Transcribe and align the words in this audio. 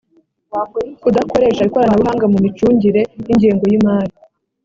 kudakoresha 1.01 1.61
ikoranabuhanga 1.67 2.25
mu 2.31 2.37
micungire 2.45 3.01
y 3.27 3.29
ingengo 3.33 3.63
y 3.71 3.75
imari 3.79 4.15